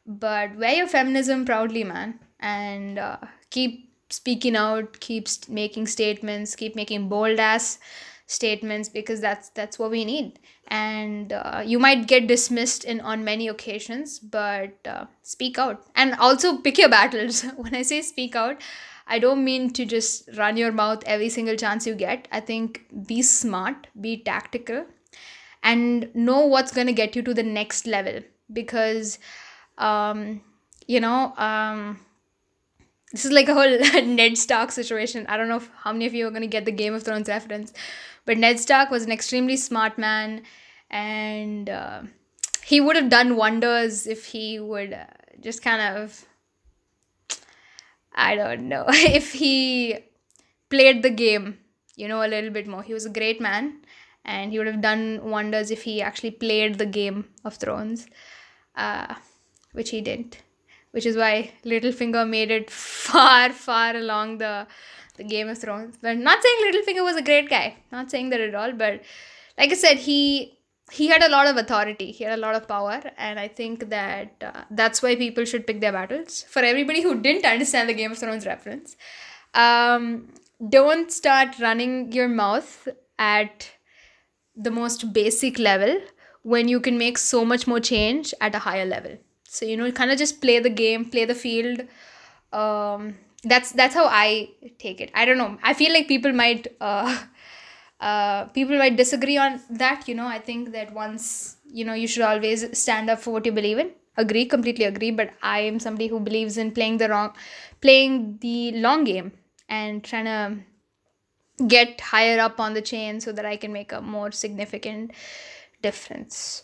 [0.07, 3.17] But wear your feminism proudly, man, and uh,
[3.51, 7.79] keep speaking out keep making statements keep making bold ass
[8.27, 10.39] statements because that's that's what we need.
[10.69, 15.85] And uh, you might get dismissed in on many occasions but uh, speak out.
[15.95, 17.43] And also pick your battles.
[17.57, 18.63] When i say speak out
[19.07, 22.29] i don't mean to just run your mouth every single chance you get.
[22.33, 24.87] I think be smart be tactical
[25.63, 28.21] and know what's going to get you to the next level.
[28.53, 29.19] Because
[29.79, 30.43] um,
[30.87, 32.01] you know um,
[33.15, 35.25] this is like a whole Ned Stark situation.
[35.29, 37.29] I don't know how many of you are going to get the Game of Thrones
[37.29, 37.73] reference,
[38.27, 40.43] but Ned Stark was an extremely smart man,
[40.91, 42.03] and uh,
[42.65, 45.07] he would have done wonders if he would uh,
[45.41, 46.25] just kind of,
[48.13, 49.97] I don't know, if he
[50.69, 51.59] played the game,
[51.95, 52.83] you know, a little bit more.
[52.83, 53.83] He was a great man,
[54.25, 58.09] and he would have done wonders if he actually played the Game of Thrones,
[58.75, 59.15] uh,
[59.71, 60.43] which he didn't
[60.95, 62.71] which is why Littlefinger made it
[63.11, 64.67] far, far along the
[65.17, 65.97] the Game of Thrones.
[66.01, 68.73] But not saying Littlefinger was a great guy, not saying that at all.
[68.73, 69.03] But
[69.59, 70.55] like I said, he
[70.93, 73.89] he had a lot of authority, he had a lot of power, and I think
[73.91, 76.43] that uh, that's why people should pick their battles.
[76.57, 78.97] For everybody who didn't understand the Game of Thrones reference,
[79.55, 80.29] um,
[80.77, 82.89] don't start running your mouth
[83.19, 83.71] at
[84.55, 86.01] the most basic level
[86.43, 89.17] when you can make so much more change at a higher level
[89.55, 91.83] so you know kind of just play the game play the field.
[92.53, 93.17] Um
[93.53, 94.49] that's that's how i
[94.79, 95.11] take it.
[95.15, 95.59] I don't know.
[95.63, 97.19] I feel like people might uh
[98.01, 100.27] uh people might disagree on that you know.
[100.27, 103.79] I think that once you know you should always stand up for what you believe
[103.79, 103.93] in.
[104.17, 105.11] Agree completely agree.
[105.11, 107.33] But i am somebody who believes in playing the wrong
[107.81, 109.33] playing the long game
[109.69, 110.47] and trying to
[111.67, 115.13] get higher up on the chain so that I can make a more significant
[115.83, 116.63] difference.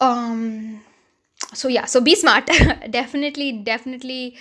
[0.00, 0.82] Um
[1.54, 2.46] so yeah, so be smart.
[2.90, 4.36] definitely, definitely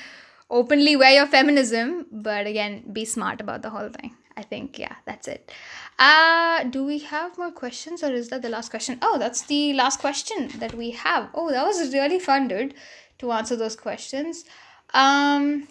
[0.49, 4.15] openly wear your feminism, but again, be smart about the whole thing.
[4.35, 5.51] I think yeah, that's it.
[5.97, 8.99] Uh do we have more questions or is that the last question?
[9.01, 11.29] Oh, that's the last question that we have.
[11.33, 12.75] Oh, that was really fun, dude,
[13.17, 14.45] to answer those questions.
[14.93, 15.67] Um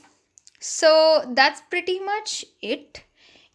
[0.59, 3.03] so that's pretty much it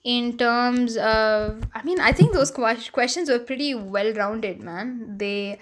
[0.03, 5.59] in terms of i mean i think those questions were pretty well rounded man they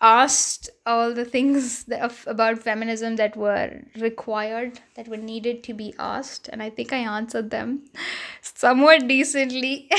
[0.00, 5.92] asked all the things of, about feminism that were required that were needed to be
[5.98, 7.82] asked and i think i answered them
[8.42, 9.90] somewhat decently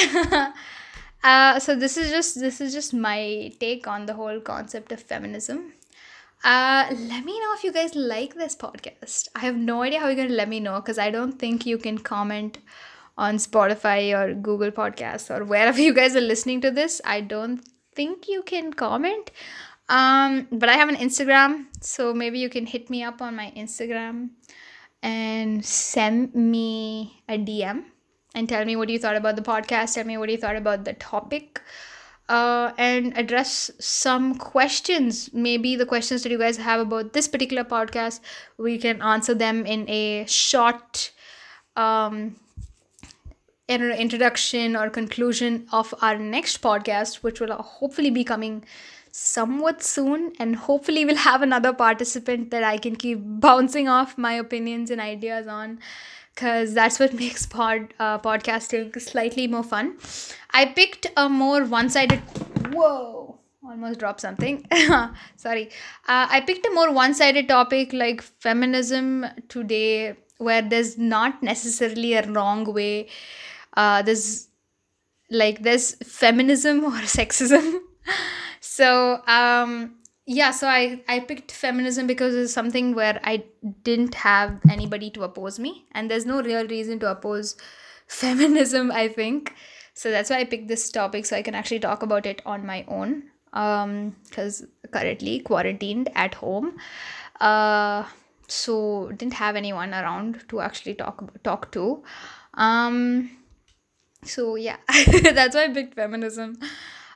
[1.23, 5.01] uh, so this is just this is just my take on the whole concept of
[5.01, 5.73] feminism
[6.43, 9.27] uh, let me know if you guys like this podcast.
[9.35, 11.77] I have no idea how you're to let me know because I don't think you
[11.77, 12.59] can comment
[13.17, 17.01] on Spotify or Google Podcasts or wherever you guys are listening to this.
[17.03, 17.61] I don't
[17.93, 19.31] think you can comment.
[19.89, 23.51] Um, but I have an Instagram, so maybe you can hit me up on my
[23.57, 24.29] Instagram
[25.01, 27.85] and send me a DM
[28.35, 29.95] and tell me what you thought about the podcast.
[29.95, 31.61] Tell me what you thought about the topic.
[32.27, 35.33] Uh, and address some questions.
[35.33, 38.19] Maybe the questions that you guys have about this particular podcast,
[38.57, 41.11] we can answer them in a short
[41.75, 42.35] um,
[43.67, 48.63] introduction or conclusion of our next podcast, which will hopefully be coming
[49.11, 50.33] somewhat soon.
[50.39, 55.01] And hopefully, we'll have another participant that I can keep bouncing off my opinions and
[55.01, 55.79] ideas on
[56.35, 59.97] because that's what makes pod uh, podcasting slightly more fun.
[60.51, 62.19] I picked a more one-sided.
[62.73, 63.39] Whoa!
[63.63, 64.65] Almost dropped something.
[65.35, 65.69] Sorry.
[66.07, 72.25] Uh, I picked a more one-sided topic like feminism today, where there's not necessarily a
[72.25, 73.09] wrong way
[73.75, 74.47] uh, there's
[75.29, 77.79] like there's feminism or sexism
[78.59, 79.95] so um
[80.25, 83.43] yeah so i i picked feminism because it's something where i
[83.83, 87.55] didn't have anybody to oppose me and there's no real reason to oppose
[88.07, 89.53] feminism i think.
[89.93, 92.65] So that's why i picked this topic so i can actually talk about it on
[92.65, 96.77] my own um because currently quarantined at home.
[97.41, 98.05] Uh
[98.47, 102.03] so didn't have anyone around to actually talk talk to.
[102.53, 103.31] Um
[104.23, 104.77] so yeah
[105.33, 106.57] that's why i picked feminism.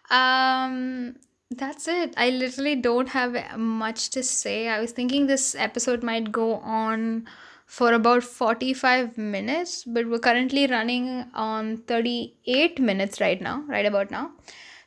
[0.10, 1.16] Um
[1.58, 2.14] that's it.
[2.18, 4.68] I literally don't have much to say.
[4.68, 7.28] I was thinking this episode might go on
[7.66, 14.12] for about 45 minutes but we're currently running on 38 minutes right now right about
[14.12, 14.32] now.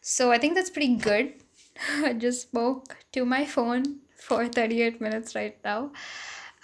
[0.01, 1.33] So i think that's pretty good.
[2.05, 5.91] I just spoke to my phone for 38 minutes right now.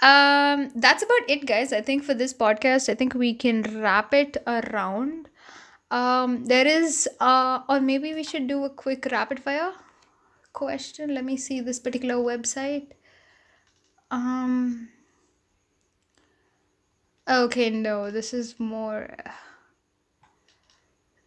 [0.00, 1.72] Um that's about it guys.
[1.72, 5.28] I think for this podcast i think we can wrap it around.
[5.90, 9.72] Um, there is, uh, or maybe we should do a quick rapid fire
[10.52, 11.14] question.
[11.14, 12.88] Let me see this particular website.
[14.10, 14.88] Um,
[17.28, 19.14] okay, no, this is more.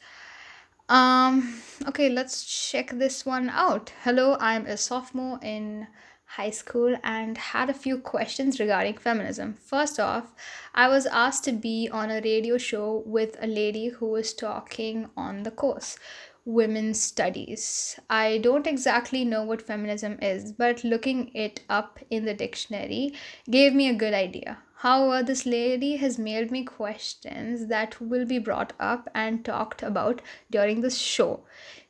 [0.87, 3.91] Um okay let's check this one out.
[4.03, 5.87] Hello i'm a sophomore in
[6.25, 9.53] high school and had a few questions regarding feminism.
[9.53, 10.33] First off,
[10.73, 15.09] I was asked to be on a radio show with a lady who was talking
[15.15, 15.97] on the course
[16.45, 17.99] women's studies.
[18.09, 23.13] I don't exactly know what feminism is, but looking it up in the dictionary
[23.49, 24.59] gave me a good idea.
[24.85, 29.81] However, uh, this lady has mailed me questions that will be brought up and talked
[29.81, 30.21] about
[30.51, 31.39] during this show.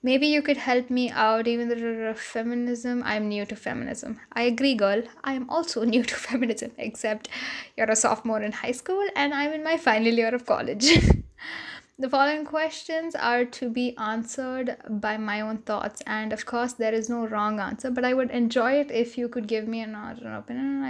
[0.02, 4.20] Maybe you could help me out, even though feminism, I'm new to feminism.
[4.32, 5.02] I agree, girl.
[5.26, 7.28] I'm also new to feminism, except
[7.76, 10.98] you're a sophomore in high school and I'm in my final year of college.
[11.98, 16.94] The following questions are to be answered by my own thoughts, and of course, there
[16.94, 17.90] is no wrong answer.
[17.90, 20.84] But I would enjoy it if you could give me an, opinion.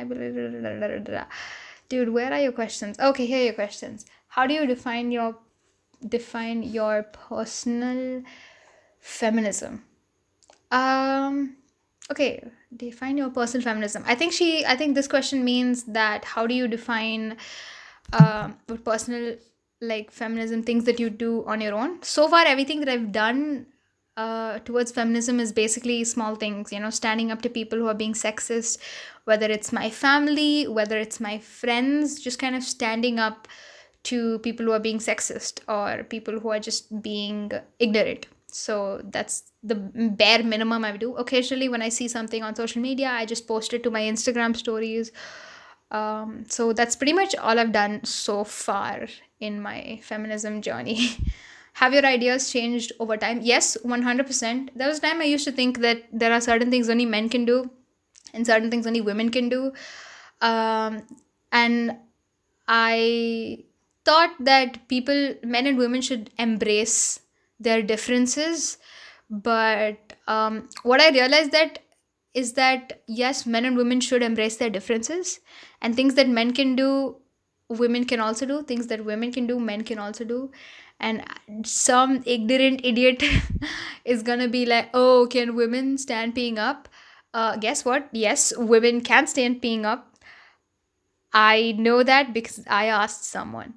[1.90, 3.00] Dude, where are your questions?
[3.00, 4.08] Okay, here are your questions.
[4.30, 5.38] How do you define your
[6.08, 8.24] define your personal
[9.00, 9.84] feminism?
[10.72, 11.58] Um,
[12.10, 12.44] okay,
[12.76, 14.04] define your personal feminism.
[14.08, 14.66] I think she.
[14.66, 17.38] I think this question means that how do you define
[18.14, 19.36] um personal
[19.88, 22.02] like feminism things that you do on your own.
[22.02, 23.68] So far everything that i've done
[24.18, 27.94] uh, towards feminism is basically small things you know standing up to people who are
[27.94, 28.78] being sexist
[29.26, 33.48] whether it's my family whether it's my friends just kind of standing up
[34.04, 38.28] to people who are being sexist or people who are just being ignorant.
[38.48, 41.16] So that's the bare minimum i do.
[41.16, 44.56] Occasionally when i see something on social media i just post it to my instagram
[44.56, 45.12] stories
[45.92, 49.08] um, so that's pretty much all I've done so far
[49.40, 51.18] in my feminism journey.
[51.74, 53.42] Have your ideas changed over time?
[53.42, 54.70] Yes, 100%.
[54.76, 57.28] There was a time I used to think that there are certain things only men
[57.28, 57.70] can do
[58.34, 59.74] and certain things only women can do.
[60.42, 61.04] Um,
[61.52, 61.98] and
[62.68, 63.66] I
[64.06, 67.20] thought that people, men and women, should embrace
[67.60, 68.78] their differences.
[69.30, 71.80] But um, what I realized that
[72.36, 75.40] is that yes, men and women should embrace their differences,
[75.82, 77.18] and things that men can do,
[77.70, 78.64] women can also do.
[78.64, 80.52] Things that women can do, men can also do.
[81.00, 81.24] And
[81.66, 83.24] some ignorant idiot
[84.06, 86.90] is gonna be like, "Oh, can women stand peeing up?"
[87.34, 88.10] Uh, guess what?
[88.14, 90.12] Yes, women can stand peeing up.
[91.34, 93.74] I know that because I asked someone.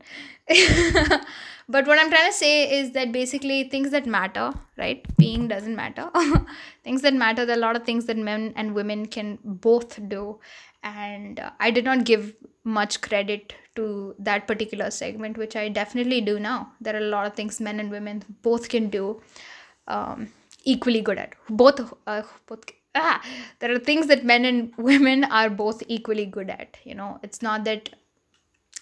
[1.68, 5.04] but what i'm trying to say is that basically things that matter right?
[5.16, 6.08] Being doesn't matter.
[6.84, 9.98] Things that matter there are a lot of things that men and women can both
[10.08, 10.38] do.
[10.84, 16.20] And uh, i did not give much credit to that particular segment which i definitely
[16.20, 16.72] do now.
[16.80, 19.20] There are a lot of things men and women both can do
[19.88, 20.28] um,
[20.64, 21.34] equally good at.
[21.50, 22.64] Both uh, both
[22.94, 23.20] ah,
[23.58, 27.18] there are things that men and women are both equally good at you know?
[27.22, 27.90] It's not that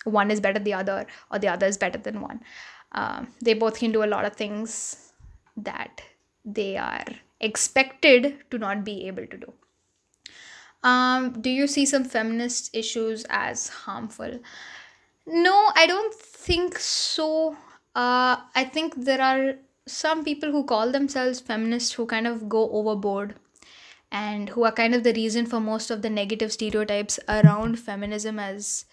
[0.04, 2.40] one is better than the other or the other is better than one
[2.96, 5.12] um, they both can do a lot of things
[5.56, 6.02] that
[6.44, 7.04] they are
[7.40, 9.52] expected to not be able to do.
[10.82, 14.40] Um, do you see some feminist issues as harmful?
[15.26, 17.56] No, I don't think so.
[17.94, 19.54] Uh, I think there are
[19.86, 23.34] some people who call themselves feminists who kind of go overboard
[24.12, 28.38] and who are kind of the reason for most of the negative stereotypes around feminism
[28.38, 28.84] as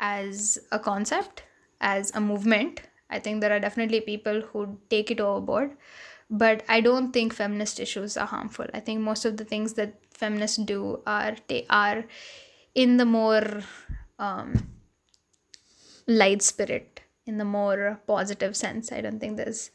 [0.00, 1.42] as a concept
[1.80, 5.76] as a movement I think there are definitely people who take it overboard,
[6.30, 8.66] but I don't think feminist issues are harmful.
[8.74, 12.04] I think most of the things that feminists do are they are
[12.74, 13.62] in the more
[14.18, 14.68] um,
[16.06, 18.92] light spirit, in the more positive sense.
[18.92, 19.70] I don't think there's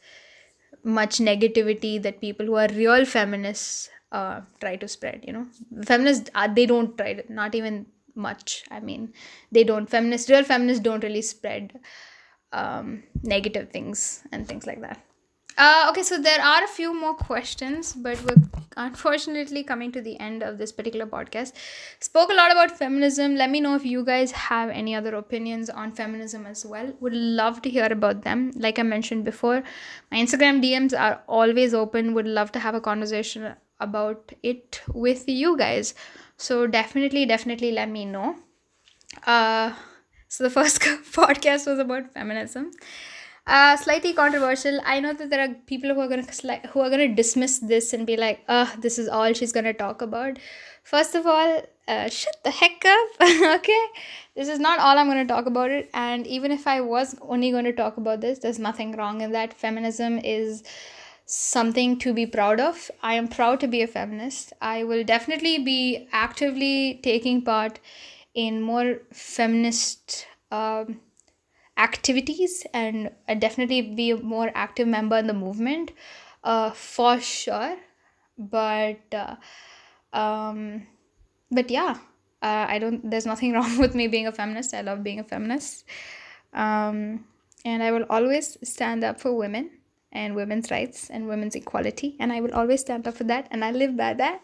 [0.84, 5.24] much negativity that people who are real feminists uh, try to spread.
[5.26, 5.46] You know,
[5.84, 8.64] feminists uh, they don't try to, not even much.
[8.70, 9.12] I mean,
[9.52, 11.80] they don't feminists real feminists don't really spread
[12.54, 15.04] um, negative things and things like that.
[15.56, 18.42] Uh, okay, so there are a few more questions, but we're
[18.76, 21.52] unfortunately coming to the end of this particular podcast.
[22.00, 23.36] Spoke a lot about feminism.
[23.36, 26.92] Let me know if you guys have any other opinions on feminism as well.
[27.00, 28.50] Would love to hear about them.
[28.56, 29.62] Like I mentioned before,
[30.10, 32.14] my Instagram DMs are always open.
[32.14, 35.94] Would love to have a conversation about it with you guys.
[36.36, 38.36] So definitely, definitely let me know.
[39.24, 39.72] Uh,
[40.34, 40.80] so the first
[41.16, 42.72] podcast was about feminism.
[43.46, 44.80] Uh, slightly controversial.
[44.84, 47.92] I know that there are people who are gonna sli- who are gonna dismiss this
[47.92, 50.40] and be like, "Uh, this is all she's gonna talk about."
[50.82, 51.52] First of all,
[51.86, 53.10] uh, shut the heck up.
[53.58, 53.84] okay,
[54.34, 55.88] this is not all I'm gonna talk about it.
[55.94, 59.30] And even if I was only going to talk about this, there's nothing wrong in
[59.38, 59.54] that.
[59.54, 60.64] Feminism is
[61.26, 62.90] something to be proud of.
[63.02, 64.52] I am proud to be a feminist.
[64.60, 67.78] I will definitely be actively taking part
[68.34, 71.00] in more feminist um,
[71.76, 75.92] activities and uh, definitely be a more active member in the movement
[76.42, 77.76] uh, for sure.
[78.36, 79.36] But uh,
[80.12, 80.86] um,
[81.50, 81.96] but yeah
[82.42, 84.74] uh, i don't there's nothing wrong with me being a feminist.
[84.74, 85.84] I love being a feminist.
[86.52, 87.24] Um,
[87.64, 89.70] and i will always stand up for women
[90.14, 93.64] and women's rights and women's equality and i will always stand up for that and
[93.64, 94.40] i live by that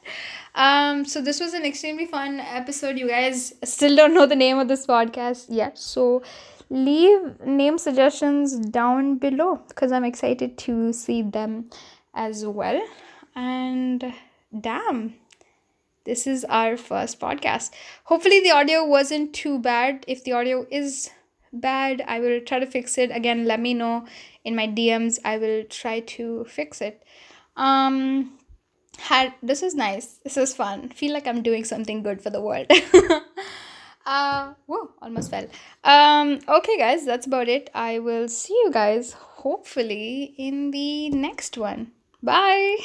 [0.54, 4.58] um so this was an extremely fun episode you guys still don't know the name
[4.58, 6.22] of this podcast yet so
[6.70, 11.68] leave name suggestions down below because i'm excited to see them
[12.14, 12.80] as well
[13.34, 14.12] and
[14.60, 15.14] damn
[16.04, 17.70] this is our first podcast
[18.04, 21.10] hopefully the audio wasn't too bad if the audio is
[21.52, 22.02] bad.
[22.06, 23.10] I will try to fix it.
[23.10, 24.06] Again, let me know
[24.44, 25.18] in my DMs.
[25.24, 27.04] I will try to fix it.
[27.56, 28.38] Um
[28.98, 30.18] had this is nice.
[30.24, 30.88] This is fun.
[30.90, 32.66] Feel like I'm doing something good for the world.
[34.06, 35.46] uh whoa, almost fell.
[35.84, 37.70] Um okay guys, that's about it.
[37.74, 41.92] I will see you guys hopefully in the next one.
[42.22, 42.76] Bye.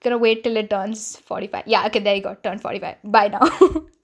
[0.00, 1.64] Gonna wait till it turns 45.
[1.66, 2.36] Yeah, okay, there you go.
[2.42, 2.96] Turn 45.
[3.04, 3.86] Bye now.